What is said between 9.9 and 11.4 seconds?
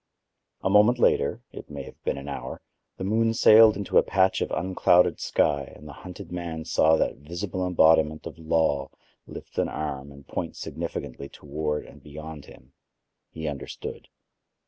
and point significantly